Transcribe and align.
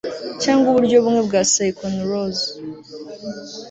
cyangwa 0.43 0.67
uburyo 0.71 0.97
bumwe 1.03 1.21
bwa 1.27 1.41
psychoneurose 1.49 2.47